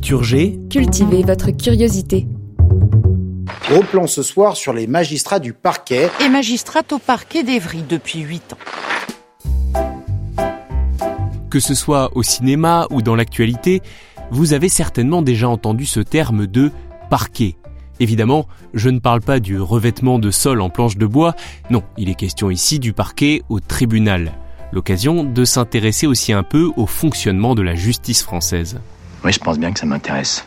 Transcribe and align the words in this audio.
Culture 0.00 0.24
G. 0.24 0.58
Cultivez 0.70 1.22
votre 1.24 1.50
curiosité. 1.50 2.26
Gros 3.68 3.82
plan 3.82 4.06
ce 4.06 4.22
soir 4.22 4.56
sur 4.56 4.72
les 4.72 4.86
magistrats 4.86 5.40
du 5.40 5.52
parquet. 5.52 6.08
Et 6.24 6.30
magistrate 6.30 6.90
au 6.94 6.98
parquet 6.98 7.42
d'Evry 7.42 7.82
depuis 7.86 8.20
8 8.20 8.54
ans. 8.54 10.42
Que 11.50 11.60
ce 11.60 11.74
soit 11.74 12.16
au 12.16 12.22
cinéma 12.22 12.86
ou 12.88 13.02
dans 13.02 13.14
l'actualité, 13.14 13.82
vous 14.30 14.54
avez 14.54 14.70
certainement 14.70 15.20
déjà 15.20 15.50
entendu 15.50 15.84
ce 15.84 16.00
terme 16.00 16.46
de 16.46 16.70
parquet. 17.10 17.56
Évidemment, 17.98 18.48
je 18.72 18.88
ne 18.88 19.00
parle 19.00 19.20
pas 19.20 19.38
du 19.38 19.60
revêtement 19.60 20.18
de 20.18 20.30
sol 20.30 20.62
en 20.62 20.70
planche 20.70 20.96
de 20.96 21.04
bois, 21.04 21.34
non, 21.68 21.82
il 21.98 22.08
est 22.08 22.14
question 22.14 22.50
ici 22.50 22.78
du 22.78 22.94
parquet 22.94 23.42
au 23.50 23.60
tribunal. 23.60 24.32
L'occasion 24.72 25.24
de 25.24 25.44
s'intéresser 25.44 26.06
aussi 26.06 26.32
un 26.32 26.42
peu 26.42 26.70
au 26.78 26.86
fonctionnement 26.86 27.54
de 27.54 27.60
la 27.60 27.74
justice 27.74 28.22
française. 28.22 28.80
Oui, 29.24 29.32
je 29.32 29.38
pense 29.38 29.58
bien 29.58 29.72
que 29.72 29.80
ça 29.80 29.86
m'intéresse. 29.86 30.46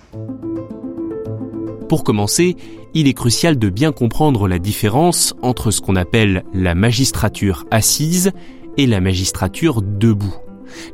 Pour 1.89 2.03
commencer, 2.03 2.55
il 2.93 3.07
est 3.07 3.13
crucial 3.13 3.59
de 3.59 3.69
bien 3.69 3.91
comprendre 3.91 4.47
la 4.47 4.59
différence 4.59 5.33
entre 5.41 5.71
ce 5.71 5.81
qu'on 5.81 5.95
appelle 5.95 6.43
la 6.53 6.73
magistrature 6.73 7.65
assise 7.71 8.31
et 8.77 8.87
la 8.87 8.99
magistrature 8.99 9.81
debout. 9.81 10.35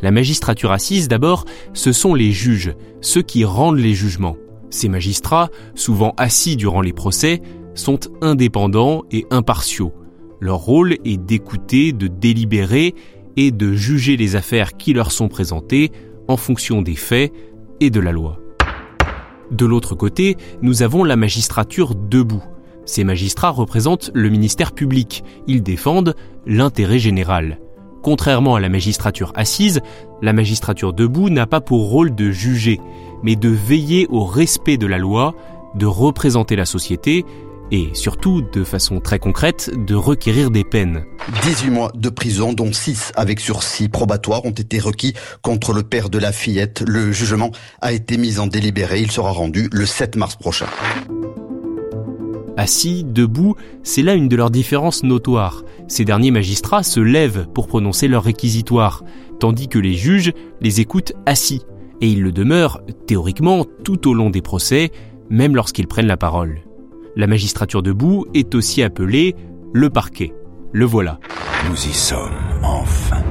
La 0.01 0.11
magistrature 0.11 0.71
assise, 0.71 1.07
d'abord, 1.07 1.45
ce 1.73 1.93
sont 1.93 2.13
les 2.15 2.31
juges, 2.31 2.73
ceux 2.99 3.21
qui 3.21 3.45
rendent 3.45 3.79
les 3.79 3.93
jugements. 3.93 4.35
Ces 4.69 4.89
magistrats, 4.89 5.49
souvent 5.73 6.13
assis 6.17 6.57
durant 6.57 6.81
les 6.81 6.93
procès, 6.93 7.41
sont 7.75 7.99
indépendants 8.21 9.03
et 9.11 9.25
impartiaux. 9.31 9.93
Leur 10.41 10.57
rôle 10.57 10.97
est 11.05 11.17
d'écouter, 11.17 11.91
de 11.93 12.07
délibérer 12.07 12.93
et 13.37 13.51
de 13.51 13.73
juger 13.73 14.17
les 14.17 14.35
affaires 14.35 14.75
qui 14.75 14.93
leur 14.93 15.11
sont 15.11 15.29
présentées 15.29 15.91
en 16.27 16.37
fonction 16.37 16.81
des 16.81 16.95
faits 16.95 17.31
de 17.79 18.01
la 18.01 18.11
loi. 18.11 18.37
De 19.51 19.65
l'autre 19.65 19.95
côté, 19.95 20.35
nous 20.61 20.83
avons 20.83 21.05
la 21.05 21.15
magistrature 21.15 21.95
debout. 21.95 22.43
Ces 22.85 23.05
magistrats 23.05 23.49
représentent 23.49 24.11
le 24.13 24.29
ministère 24.29 24.73
public. 24.73 25.23
Ils 25.47 25.63
défendent 25.63 26.15
l'intérêt 26.45 26.99
général. 26.99 27.59
Contrairement 28.03 28.55
à 28.55 28.59
la 28.59 28.69
magistrature 28.69 29.31
assise, 29.35 29.81
la 30.21 30.33
magistrature 30.33 30.93
debout 30.93 31.29
n'a 31.29 31.47
pas 31.47 31.61
pour 31.61 31.89
rôle 31.89 32.13
de 32.13 32.31
juger, 32.31 32.79
mais 33.23 33.35
de 33.35 33.49
veiller 33.49 34.07
au 34.09 34.25
respect 34.25 34.77
de 34.77 34.87
la 34.87 34.97
loi, 34.97 35.33
de 35.75 35.85
représenter 35.85 36.55
la 36.55 36.65
société 36.65 37.25
et 37.71 37.89
surtout, 37.93 38.41
de 38.41 38.63
façon 38.63 38.99
très 38.99 39.19
concrète, 39.19 39.71
de 39.85 39.95
requérir 39.95 40.51
des 40.51 40.63
peines. 40.63 41.03
18 41.43 41.69
mois 41.69 41.91
de 41.95 42.09
prison, 42.09 42.53
dont 42.53 42.73
6 42.73 43.11
avec 43.15 43.39
sursis 43.39 43.89
probatoire, 43.89 44.45
ont 44.45 44.51
été 44.51 44.79
requis 44.79 45.13
contre 45.41 45.73
le 45.73 45.83
père 45.83 46.09
de 46.09 46.17
la 46.17 46.31
fillette. 46.31 46.83
Le 46.87 47.11
jugement 47.11 47.51
a 47.81 47.91
été 47.91 48.17
mis 48.17 48.39
en 48.39 48.47
délibéré. 48.47 49.01
Il 49.01 49.11
sera 49.11 49.31
rendu 49.31 49.69
le 49.71 49.85
7 49.85 50.15
mars 50.15 50.35
prochain. 50.35 50.67
Assis, 52.57 53.05
debout, 53.05 53.55
c'est 53.83 54.01
là 54.01 54.15
une 54.15 54.27
de 54.27 54.35
leurs 54.35 54.51
différences 54.51 55.03
notoires. 55.03 55.63
Ces 55.87 56.05
derniers 56.05 56.31
magistrats 56.31 56.83
se 56.83 56.99
lèvent 56.99 57.47
pour 57.53 57.67
prononcer 57.67 58.07
leur 58.07 58.23
réquisitoire, 58.23 59.03
tandis 59.39 59.69
que 59.69 59.79
les 59.79 59.93
juges 59.93 60.33
les 60.59 60.81
écoutent 60.81 61.13
assis. 61.25 61.61
Et 62.01 62.07
ils 62.07 62.21
le 62.21 62.31
demeurent, 62.31 62.81
théoriquement, 63.07 63.65
tout 63.83 64.09
au 64.09 64.13
long 64.13 64.29
des 64.29 64.41
procès, 64.41 64.91
même 65.29 65.55
lorsqu'ils 65.55 65.87
prennent 65.87 66.07
la 66.07 66.17
parole. 66.17 66.61
La 67.19 67.27
magistrature 67.27 67.83
debout 67.83 68.27
est 68.33 68.55
aussi 68.55 68.81
appelée 68.81 69.35
le 69.73 69.89
parquet. 69.89 70.33
Le 70.71 70.85
voilà. 70.85 71.19
Nous 71.67 71.75
y 71.75 71.93
sommes, 71.93 72.31
enfin. 72.63 73.21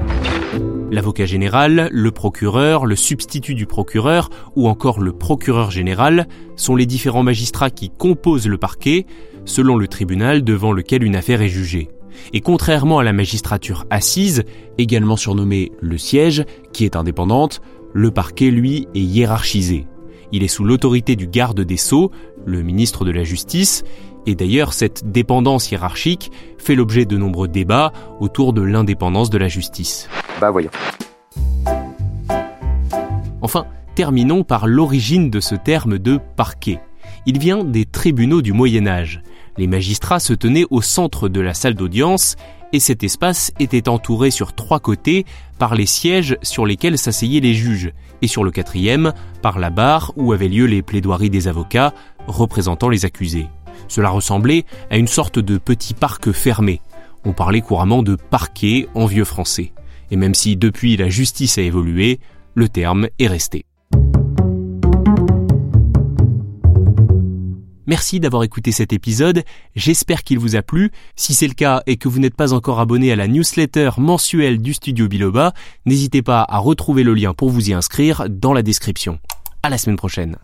L'avocat 0.90 1.24
général, 1.24 1.88
le 1.90 2.10
procureur, 2.10 2.84
le 2.84 2.96
substitut 2.96 3.54
du 3.54 3.64
procureur 3.64 4.28
ou 4.56 4.68
encore 4.68 5.00
le 5.00 5.12
procureur 5.12 5.70
général 5.70 6.28
sont 6.54 6.76
les 6.76 6.84
différents 6.84 7.22
magistrats 7.22 7.70
qui 7.70 7.88
composent 7.88 8.46
le 8.46 8.58
parquet 8.58 9.06
selon 9.46 9.78
le 9.78 9.88
tribunal 9.88 10.44
devant 10.44 10.72
lequel 10.72 11.02
une 11.02 11.16
affaire 11.16 11.40
est 11.40 11.48
jugée. 11.48 11.88
Et 12.34 12.42
contrairement 12.42 12.98
à 12.98 13.04
la 13.04 13.14
magistrature 13.14 13.86
assise, 13.88 14.44
également 14.76 15.16
surnommée 15.16 15.72
le 15.80 15.96
siège, 15.96 16.44
qui 16.74 16.84
est 16.84 16.94
indépendante, 16.94 17.62
le 17.94 18.10
parquet, 18.10 18.50
lui, 18.50 18.86
est 18.94 19.00
hiérarchisé. 19.00 19.86
Il 20.30 20.42
est 20.42 20.48
sous 20.48 20.64
l'autorité 20.64 21.16
du 21.16 21.26
garde 21.26 21.62
des 21.62 21.78
sceaux, 21.78 22.10
le 22.48 22.62
ministre 22.62 23.04
de 23.04 23.10
la 23.10 23.22
Justice, 23.22 23.84
et 24.26 24.34
d'ailleurs 24.34 24.72
cette 24.72 25.10
dépendance 25.10 25.70
hiérarchique 25.70 26.32
fait 26.58 26.74
l'objet 26.74 27.04
de 27.04 27.16
nombreux 27.16 27.48
débats 27.48 27.92
autour 28.20 28.52
de 28.52 28.62
l'indépendance 28.62 29.30
de 29.30 29.38
la 29.38 29.48
justice. 29.48 30.08
Bah 30.40 30.50
voyons. 30.50 30.70
Enfin, 33.40 33.66
terminons 33.94 34.44
par 34.44 34.66
l'origine 34.66 35.30
de 35.30 35.40
ce 35.40 35.54
terme 35.54 35.98
de 35.98 36.18
parquet. 36.36 36.80
Il 37.26 37.38
vient 37.38 37.64
des 37.64 37.84
tribunaux 37.84 38.42
du 38.42 38.52
Moyen 38.52 38.86
Âge. 38.86 39.22
Les 39.56 39.66
magistrats 39.66 40.20
se 40.20 40.32
tenaient 40.32 40.66
au 40.70 40.82
centre 40.82 41.28
de 41.28 41.40
la 41.40 41.54
salle 41.54 41.74
d'audience 41.74 42.36
et 42.72 42.80
cet 42.80 43.02
espace 43.02 43.52
était 43.58 43.88
entouré 43.88 44.30
sur 44.30 44.52
trois 44.54 44.80
côtés 44.80 45.24
par 45.58 45.74
les 45.74 45.86
sièges 45.86 46.36
sur 46.42 46.66
lesquels 46.66 46.98
s'asseyaient 46.98 47.40
les 47.40 47.54
juges, 47.54 47.92
et 48.22 48.26
sur 48.26 48.44
le 48.44 48.50
quatrième 48.50 49.12
par 49.42 49.58
la 49.58 49.70
barre 49.70 50.12
où 50.16 50.32
avaient 50.32 50.48
lieu 50.48 50.66
les 50.66 50.82
plaidoiries 50.82 51.30
des 51.30 51.48
avocats 51.48 51.94
représentant 52.26 52.88
les 52.88 53.04
accusés. 53.04 53.48
Cela 53.88 54.10
ressemblait 54.10 54.64
à 54.90 54.98
une 54.98 55.08
sorte 55.08 55.38
de 55.38 55.56
petit 55.56 55.94
parc 55.94 56.32
fermé. 56.32 56.80
On 57.24 57.32
parlait 57.32 57.60
couramment 57.60 58.02
de 58.02 58.16
parquet 58.16 58.88
en 58.94 59.06
vieux 59.06 59.24
français. 59.24 59.72
Et 60.10 60.16
même 60.16 60.34
si 60.34 60.56
depuis 60.56 60.96
la 60.96 61.08
justice 61.08 61.58
a 61.58 61.62
évolué, 61.62 62.20
le 62.54 62.68
terme 62.68 63.08
est 63.18 63.28
resté. 63.28 63.67
Merci 67.88 68.20
d'avoir 68.20 68.42
écouté 68.42 68.70
cet 68.70 68.92
épisode, 68.92 69.44
j'espère 69.74 70.22
qu'il 70.22 70.38
vous 70.38 70.56
a 70.56 70.62
plu. 70.62 70.90
Si 71.16 71.32
c'est 71.32 71.48
le 71.48 71.54
cas 71.54 71.82
et 71.86 71.96
que 71.96 72.06
vous 72.06 72.18
n'êtes 72.18 72.36
pas 72.36 72.52
encore 72.52 72.80
abonné 72.80 73.10
à 73.12 73.16
la 73.16 73.26
newsletter 73.26 73.92
mensuelle 73.96 74.60
du 74.60 74.74
studio 74.74 75.08
Biloba, 75.08 75.54
n'hésitez 75.86 76.20
pas 76.20 76.44
à 76.46 76.58
retrouver 76.58 77.02
le 77.02 77.14
lien 77.14 77.32
pour 77.32 77.48
vous 77.48 77.70
y 77.70 77.72
inscrire 77.72 78.26
dans 78.28 78.52
la 78.52 78.62
description. 78.62 79.18
À 79.62 79.70
la 79.70 79.78
semaine 79.78 79.96
prochaine. 79.96 80.36